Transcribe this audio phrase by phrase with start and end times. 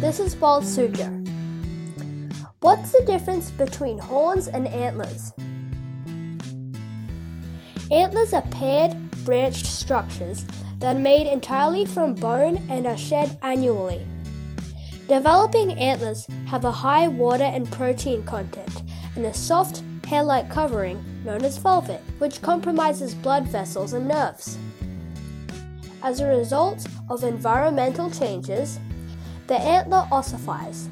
[0.00, 1.22] this is Wild Suzhou.
[2.58, 5.32] What's the difference between horns and antlers?
[7.92, 10.44] Antlers are paired, branched structures
[10.80, 14.04] that are made entirely from bone and are shed annually.
[15.06, 18.82] Developing antlers have a high water and protein content
[19.14, 24.58] and a soft, hair like covering known as velvet, which compromises blood vessels and nerves.
[26.02, 28.80] As a result of environmental changes,
[29.46, 30.88] the antler ossifies.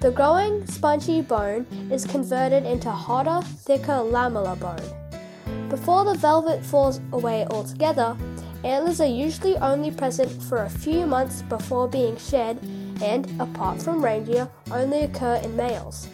[0.00, 5.68] The growing spongy bone is converted into harder, thicker lamellar bone.
[5.68, 8.16] Before the velvet falls away altogether,
[8.64, 12.58] antlers are usually only present for a few months before being shed
[13.00, 16.08] and, apart from reindeer, only occur in males.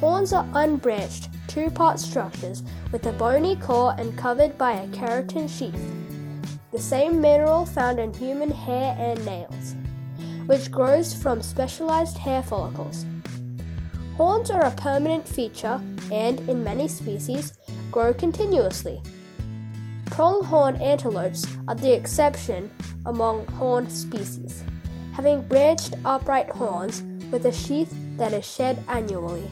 [0.00, 5.48] Horns are unbranched, two part structures with a bony core and covered by a keratin
[5.48, 6.01] sheath,
[6.72, 9.76] the same mineral found in human hair and nails,
[10.46, 13.04] which grows from specialized hair follicles.
[14.16, 17.58] Horns are a permanent feature and, in many species,
[17.90, 19.02] grow continuously.
[20.06, 22.70] Pronghorn antelopes are the exception
[23.04, 24.64] among horned species,
[25.12, 29.50] having branched upright horns with a sheath that is shed annually.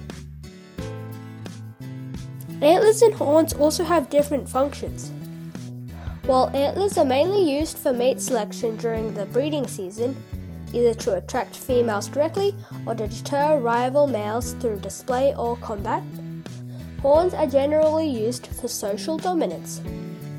[2.63, 5.13] Antlers and horns also have different functions.
[6.31, 10.15] While antlers are mainly used for mate selection during the breeding season,
[10.73, 12.55] either to attract females directly
[12.87, 16.05] or to deter rival males through display or combat,
[17.03, 19.83] horns are generally used for social dominance,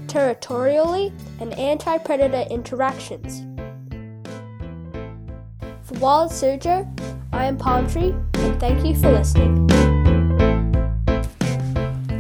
[0.08, 1.12] territorially,
[1.42, 3.42] and anti predator interactions.
[5.84, 6.88] For Wild Suzhou,
[7.34, 9.68] I am Palm Tree, and thank you for listening.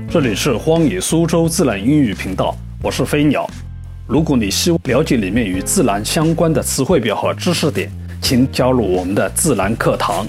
[0.09, 2.53] 这里是荒野苏州自然英语频道。
[2.83, 3.47] 我是飞鸟。
[4.07, 7.87] 如果你希望了解里面与自然相关的词汇表和知识点，
[8.19, 10.25] 请加入我们的自然课堂。